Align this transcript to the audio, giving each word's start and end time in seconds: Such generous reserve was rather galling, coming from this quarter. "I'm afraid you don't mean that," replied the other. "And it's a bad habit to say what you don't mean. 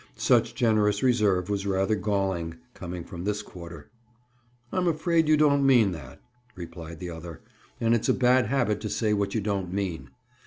Such 0.17 0.55
generous 0.55 1.03
reserve 1.03 1.47
was 1.47 1.67
rather 1.67 1.93
galling, 1.93 2.55
coming 2.73 3.03
from 3.03 3.23
this 3.23 3.43
quarter. 3.43 3.91
"I'm 4.71 4.87
afraid 4.87 5.27
you 5.29 5.37
don't 5.37 5.63
mean 5.63 5.91
that," 5.91 6.19
replied 6.55 6.97
the 6.99 7.11
other. 7.11 7.43
"And 7.79 7.93
it's 7.93 8.09
a 8.09 8.13
bad 8.15 8.47
habit 8.47 8.81
to 8.81 8.89
say 8.89 9.13
what 9.13 9.35
you 9.35 9.41
don't 9.41 9.71
mean. 9.71 10.09